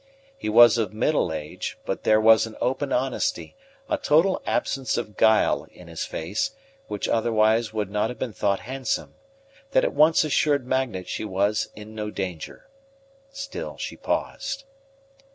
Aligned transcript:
He 0.35 0.49
was 0.49 0.79
of 0.79 0.93
middle 0.95 1.31
age; 1.31 1.77
but 1.85 2.05
there 2.05 2.19
was 2.19 2.47
an 2.47 2.55
open 2.59 2.91
honesty, 2.91 3.55
a 3.87 3.99
total 3.99 4.41
absence 4.47 4.97
of 4.97 5.15
guile, 5.15 5.67
in 5.71 5.87
his 5.87 6.05
face, 6.05 6.53
which 6.87 7.07
otherwise 7.07 7.71
would 7.71 7.91
not 7.91 8.09
have 8.09 8.17
been 8.17 8.33
thought 8.33 8.61
handsome, 8.61 9.13
that 9.73 9.83
at 9.83 9.93
once 9.93 10.23
assured 10.23 10.65
Magnet 10.65 11.07
she 11.07 11.23
was 11.23 11.67
in 11.75 11.93
no 11.93 12.09
danger. 12.09 12.67
Still 13.31 13.77
she 13.77 13.95
paused. 13.95 14.63